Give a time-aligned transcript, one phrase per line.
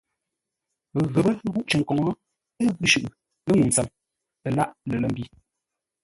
[1.13, 2.11] Ghəpə́ ghúʼ cər koŋə,
[2.61, 3.09] ə́ ngʉ̌ shʉʼʉ
[3.45, 3.87] lə́ ŋuu ntsəm,
[4.47, 5.23] ə lâʼ lər lə̂ mbi.